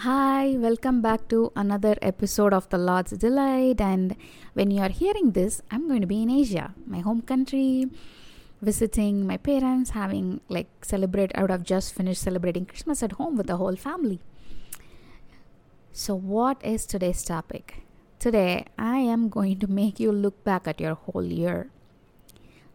[0.00, 3.80] Hi, welcome back to another episode of The Lord's Delight.
[3.80, 4.14] And
[4.52, 7.86] when you are hearing this, I'm going to be in Asia, my home country,
[8.60, 11.32] visiting my parents, having like celebrate.
[11.34, 14.20] I would have just finished celebrating Christmas at home with the whole family.
[15.92, 17.82] So, what is today's topic?
[18.18, 21.70] Today, I am going to make you look back at your whole year.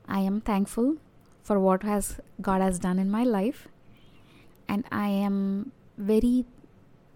[0.07, 0.95] I am thankful
[1.43, 3.67] for what has God has done in my life,
[4.67, 6.45] and I am very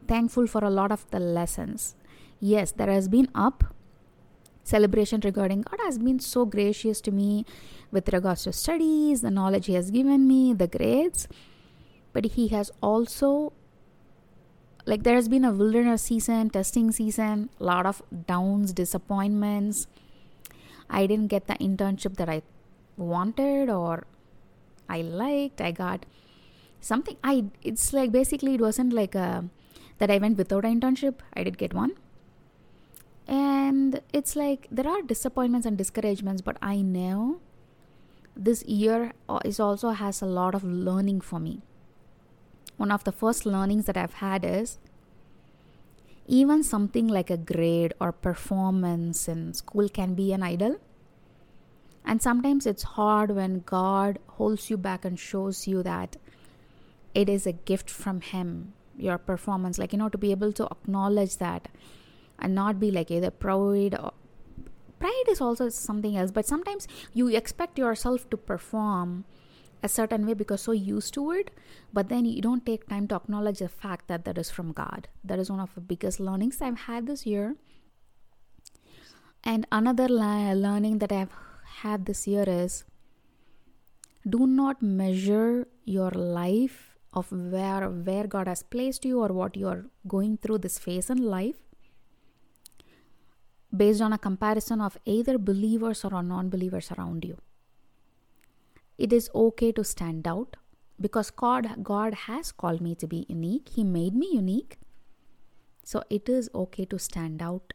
[0.08, 1.96] thankful for a lot of the lessons.
[2.40, 3.76] Yes, there has been up
[4.64, 7.46] celebration regarding God has been so gracious to me
[7.92, 11.28] with regards to studies, the knowledge He has given me, the grades.
[12.14, 13.54] But He has also,
[14.86, 19.88] like, there has been a wilderness season, testing season, a lot of downs, disappointments.
[20.90, 22.42] I didn't get the internship that I
[22.98, 24.06] wanted or
[24.90, 25.62] I liked.
[25.62, 26.06] I got
[26.80, 27.18] something.
[27.24, 29.46] I, it's like basically, it wasn't like a
[29.98, 31.16] that I went without an internship.
[31.34, 31.94] I did get one.
[33.28, 37.40] And it's like there are disappointments and discouragements, but I know
[38.36, 41.62] this year is also has a lot of learning for me.
[42.78, 44.78] One of the first learnings that I've had is
[46.28, 50.78] even something like a grade or performance in school can be an idol.
[52.04, 56.18] And sometimes it's hard when God holds you back and shows you that
[57.16, 60.66] it is a gift from Him your performance like you know to be able to
[60.66, 61.68] acknowledge that
[62.40, 64.12] and not be like either proud or
[65.00, 69.26] pride is also something else but sometimes you expect yourself to perform
[69.84, 71.52] a certain way because so used to it
[71.94, 75.08] but then you don't take time to acknowledge the fact that that is from god.
[75.24, 77.56] That is one of the biggest learnings i've had this year.
[79.44, 81.36] And another learning that i've
[81.84, 82.84] had this year is
[84.28, 89.68] do not measure your life of where where God has placed you or what you
[89.68, 91.56] are going through this phase in life
[93.76, 97.38] based on a comparison of either believers or non-believers around you.
[98.98, 100.58] It is okay to stand out
[101.00, 103.70] because God God has called me to be unique.
[103.70, 104.78] He made me unique.
[105.84, 107.74] So it is okay to stand out.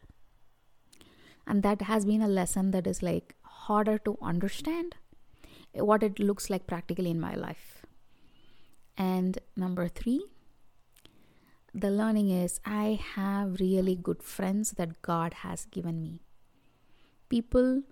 [1.47, 4.95] And that has been a lesson that is like harder to understand
[5.73, 7.80] what it looks like practically in my life.
[8.97, 10.25] And number three,
[11.73, 16.19] the learning is I have really good friends that God has given me.
[17.29, 17.83] People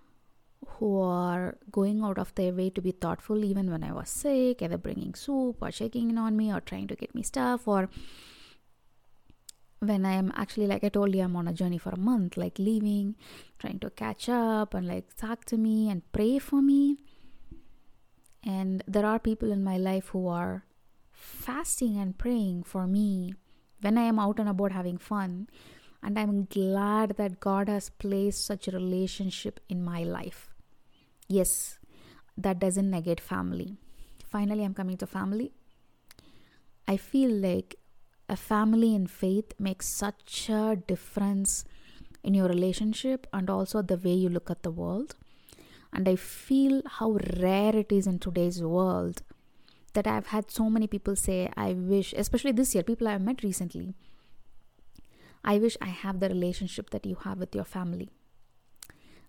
[0.66, 4.60] who are going out of their way to be thoughtful even when I was sick,
[4.60, 7.88] either bringing soup or checking in on me or trying to get me stuff or
[9.80, 12.36] when I am actually like I told you I'm on a journey for a month,
[12.36, 13.16] like leaving,
[13.58, 16.98] trying to catch up and like talk to me and pray for me.
[18.44, 20.64] And there are people in my life who are
[21.20, 23.34] fasting and praying for me
[23.80, 25.48] when I am out and about having fun.
[26.02, 30.48] And I'm glad that God has placed such a relationship in my life.
[31.28, 31.78] Yes,
[32.38, 33.76] that doesn't negate family.
[34.24, 35.52] Finally, I'm coming to family.
[36.88, 37.76] I feel like
[38.28, 41.64] a family in faith makes such a difference
[42.22, 45.16] in your relationship and also the way you look at the world.
[45.92, 49.22] And I feel how rare it is in today's world
[49.92, 53.42] that I've had so many people say, I wish, especially this year, people I've met
[53.42, 53.94] recently,
[55.44, 58.10] I wish I have the relationship that you have with your family.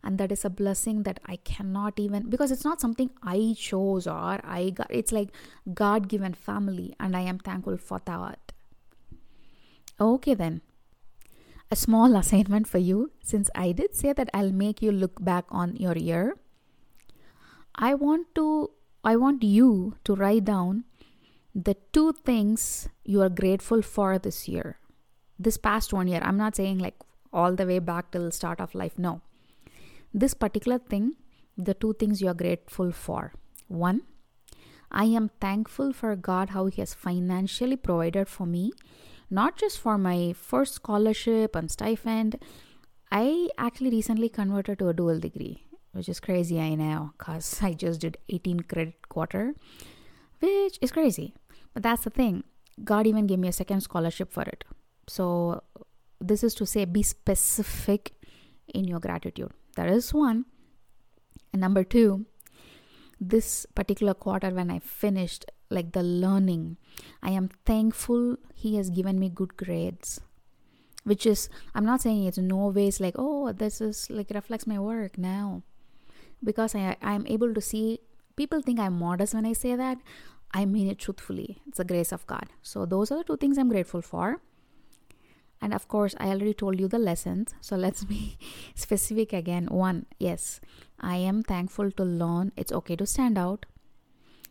[0.04, 4.08] And that is a blessing that I cannot even, because it's not something I chose
[4.08, 5.30] or I got, it's like
[5.74, 8.52] God given family, and I am thankful for that.
[10.00, 10.62] Okay, then.
[11.70, 15.46] A small assignment for you, since I did say that I'll make you look back
[15.50, 16.36] on your year.
[17.76, 18.72] I want to
[19.04, 20.84] I want you to write down
[21.56, 24.78] the two things you are grateful for this year.
[25.40, 26.22] This past one year.
[26.24, 26.96] I'm not saying like
[27.34, 29.00] all the way back till start of life.
[29.00, 29.22] No.
[30.14, 31.16] This particular thing,
[31.58, 33.34] the two things you are grateful for.
[33.68, 34.04] One,
[34.92, 38.72] I am thankful for God how He has financially provided for me,
[39.32, 42.36] not just for my first scholarship and stipend.
[43.12, 47.74] I actually recently converted to a dual degree which is crazy, I know, because I
[47.74, 49.54] just did 18 credit quarter,
[50.40, 51.34] which is crazy.
[51.74, 52.44] But that's the thing.
[52.84, 54.64] God even gave me a second scholarship for it.
[55.08, 55.64] So,
[56.20, 58.14] this is to say, be specific
[58.74, 59.52] in your gratitude.
[59.76, 60.46] That is one.
[61.52, 62.26] And number two,
[63.20, 66.78] this particular quarter, when I finished, like the learning,
[67.22, 70.22] I am thankful He has given me good grades
[71.04, 74.80] which is i'm not saying it's no ways like oh this is like reflects my
[74.80, 75.64] work now
[76.44, 78.00] because I, I'm able to see
[78.36, 79.98] people think I'm modest when I say that.
[80.54, 81.62] I mean it truthfully.
[81.68, 82.48] It's the grace of God.
[82.62, 84.42] So, those are the two things I'm grateful for.
[85.62, 87.54] And of course, I already told you the lessons.
[87.62, 88.38] So let's be
[88.74, 89.68] specific again.
[89.68, 90.60] One, yes,
[91.00, 93.66] I am thankful to learn it's okay to stand out.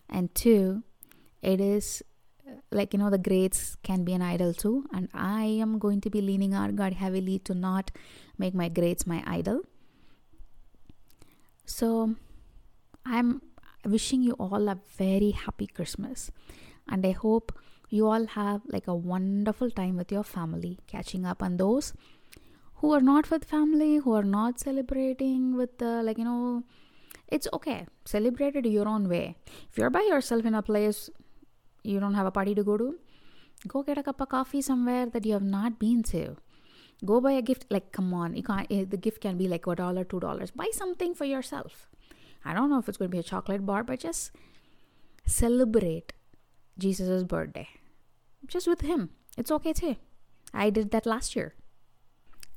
[0.09, 0.85] And two,
[1.43, 2.03] it is
[2.47, 6.01] uh, like you know the grades can be an idol too and i am going
[6.01, 7.91] to be leaning on god heavily to not
[8.39, 9.63] make my grades my idol
[11.71, 11.89] so
[13.07, 13.41] i'm
[13.95, 16.31] wishing you all a very happy christmas.
[16.89, 17.53] And i hope
[17.89, 21.93] you all have like a wonderful time with your family catching up on those
[22.77, 26.65] who are not with family who are not celebrating with the like you know
[27.29, 27.87] it's okay.
[28.05, 29.37] Celebrate it your own way.
[29.71, 31.09] If you're by yourself in a place
[31.85, 32.99] you don't have a party to go to,
[33.69, 36.37] go get a cup of coffee somewhere that you have not been to.
[37.05, 37.67] Go buy a gift.
[37.71, 38.67] Like, come on, you can't.
[38.71, 40.51] Eh, the gift can be like a dollar, two dollars.
[40.51, 41.89] Buy something for yourself.
[42.45, 44.33] I don't know if it's going to be a chocolate bar, but just
[45.27, 46.13] celebrate
[46.79, 47.69] Jesus' birthday.
[48.47, 49.11] Just with him.
[49.37, 49.97] It's okay too.
[50.53, 51.55] I did that last year.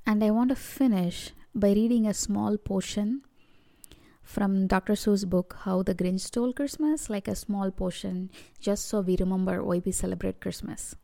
[0.06, 3.22] And I want to finish by reading a small portion
[4.24, 4.94] from Dr.
[4.94, 9.64] Seuss' book, How the Grinch Stole Christmas, like a small portion, just so we remember
[9.64, 10.96] why we celebrate Christmas.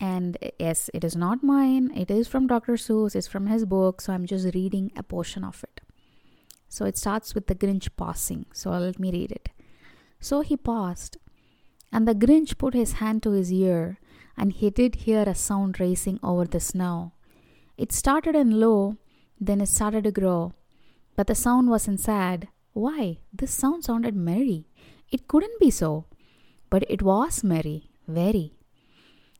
[0.00, 2.74] And yes, it is not mine, it is from Dr.
[2.74, 5.80] Seuss, it's from his book, so I'm just reading a portion of it.
[6.68, 9.50] So it starts with the Grinch pausing, so let me read it.
[10.20, 11.16] So he paused,
[11.92, 13.98] and the Grinch put his hand to his ear,
[14.36, 17.12] and he did hear a sound racing over the snow.
[17.78, 18.96] It started in low,
[19.40, 20.52] then it started to grow
[21.16, 22.48] but the sound wasn't sad.
[22.72, 23.18] Why?
[23.32, 24.66] This sound sounded merry.
[25.10, 26.06] It couldn't be so.
[26.70, 28.54] But it was merry, very.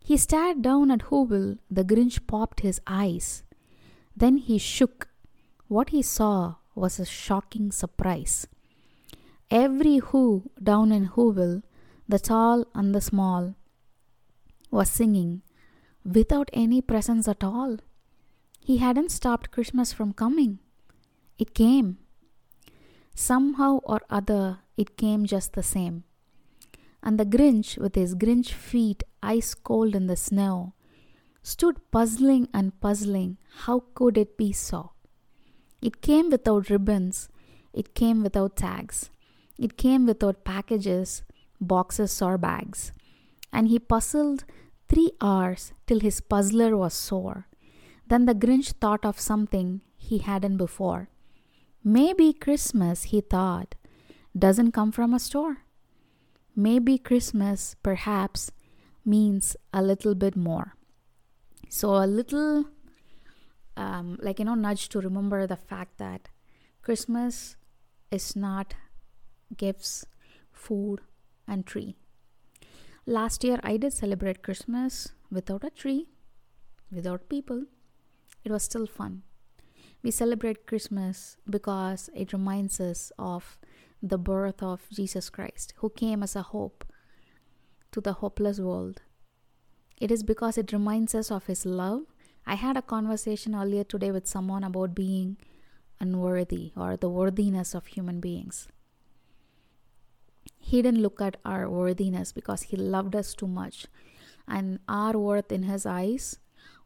[0.05, 1.59] He stared down at Whoville.
[1.71, 3.43] The Grinch popped his eyes.
[4.15, 5.09] Then he shook.
[5.67, 8.47] What he saw was a shocking surprise.
[9.51, 11.63] Every Who down in Whoville,
[12.07, 13.55] the tall and the small,
[14.71, 15.41] was singing
[16.05, 17.79] without any presents at all.
[18.61, 20.59] He hadn't stopped Christmas from coming.
[21.39, 21.97] It came.
[23.15, 26.05] Somehow or other, it came just the same.
[27.07, 30.73] And the Grinch, with his Grinch feet ice cold in the snow,
[31.43, 34.93] stood puzzling and puzzling how could it be so?
[35.83, 37.29] It came without ribbons,
[37.75, 39.11] it came without tags,
[39.59, 41.23] it came without packages,
[41.61, 42.93] boxes, or bags.
[43.53, 44.45] And he puzzled
[44.89, 47.49] three hours till his puzzler was sore.
[48.09, 51.11] Then the Grinch thought of something he hadn't before.
[51.85, 53.75] Maybe Christmas, he thought,
[54.37, 55.59] doesn't come from a store.
[56.57, 58.53] Maybe Christmas, perhaps,
[59.05, 60.75] means a little bit more.
[61.69, 62.67] So, a little,
[63.77, 66.29] um, like, you know, nudge to remember the fact that
[66.83, 67.57] Christmas
[68.11, 68.75] is not
[69.57, 70.05] gifts,
[70.53, 71.01] food,
[71.49, 71.97] and tree.
[73.07, 76.07] Last year, I did celebrate Christmas without a tree,
[76.91, 77.65] without people.
[78.45, 79.23] It was still fun.
[80.03, 83.59] We celebrate Christmas because it reminds us of
[84.07, 86.85] the birth of Jesus Christ, who came as a hope
[87.91, 89.01] to the hopeless world.
[89.99, 92.03] It is because it reminds us of His love.
[92.47, 95.39] I had a conversation earlier today with someone about being
[96.01, 98.69] unworthy or the worthiness of human beings.
[100.59, 103.87] He didn't look at our worthiness because He loved us too much.
[104.47, 106.39] And our worth in His eyes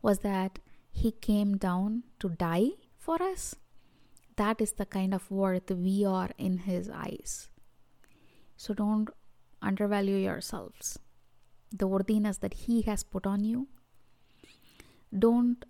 [0.03, 0.61] was that
[0.93, 3.57] He came down to die for us,
[4.39, 7.49] that is the kind of worth we are in His eyes.
[8.57, 9.11] So don't
[9.61, 10.99] undervalue yourselves.
[11.71, 13.69] The worthiness that He has put on you.
[15.27, 15.65] Don't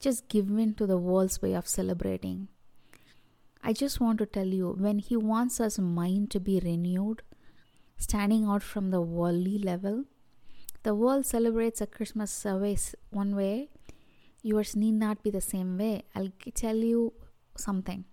[0.00, 2.48] just give in to the world's way of celebrating.
[3.62, 7.22] I just want to tell you when He wants us mind to be renewed,
[7.96, 10.04] standing out from the worldly level,
[10.82, 13.70] the world celebrates a Christmas service one way,
[14.42, 16.02] yours need not be the same way.
[16.16, 17.12] I'll tell you
[17.56, 18.04] something.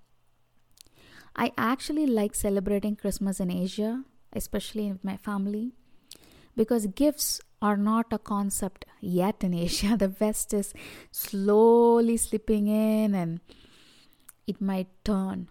[1.35, 4.03] I actually like celebrating Christmas in Asia,
[4.33, 5.73] especially with my family,
[6.55, 9.95] because gifts are not a concept yet in Asia.
[9.97, 10.73] The West is
[11.11, 13.39] slowly slipping in and
[14.47, 15.49] it might turn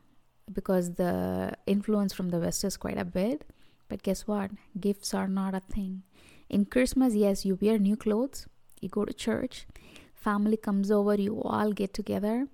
[0.53, 3.45] because the influence from the West is quite a bit.
[3.89, 4.51] But guess what?
[4.79, 6.03] Gifts are not a thing.
[6.49, 8.47] In Christmas, yes, you wear new clothes,
[8.81, 9.67] you go to church,
[10.15, 12.49] family comes over, you all get together.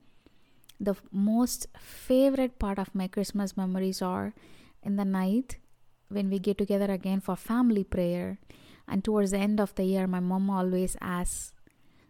[0.81, 4.35] The most favorite part of my Christmas memories are
[4.83, 5.59] in the night
[6.09, 8.39] when we get together again for family prayer.
[8.87, 11.53] And towards the end of the year, my mom always asks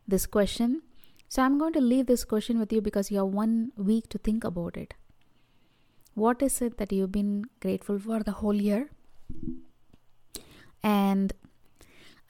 [0.08, 0.82] this question.
[1.28, 4.18] So I'm going to leave this question with you because you have one week to
[4.18, 4.94] think about it.
[6.14, 8.90] What is it that you've been grateful for the whole year?
[10.82, 11.32] And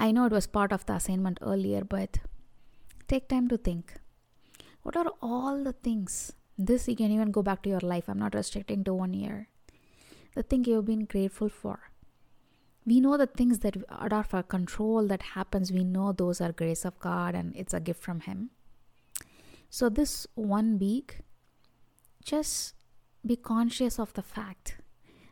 [0.01, 2.19] I know it was part of the assignment earlier, but
[3.09, 3.95] take time to think.
[4.85, 6.35] What are all the things?
[6.59, 8.05] This you can even go back to your life.
[8.07, 9.49] I'm not restricting to one year.
[10.35, 11.91] The thing you've been grateful for.
[12.87, 15.73] We know the things that are out of our control that happens.
[15.73, 18.51] We know those are grace of God and it's a gift from Him.
[19.71, 21.21] So this one week,
[22.23, 22.75] just
[23.27, 24.77] be conscious of the fact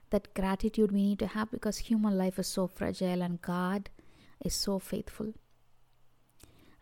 [0.09, 3.90] that gratitude we need to have because human life is so fragile and God
[4.42, 5.35] is so faithful.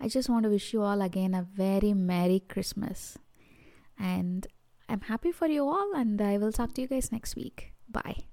[0.00, 3.18] I just want to wish you all again a very Merry Christmas.
[3.98, 4.46] And
[4.88, 7.74] I'm happy for you all, and I will talk to you guys next week.
[7.88, 8.29] Bye.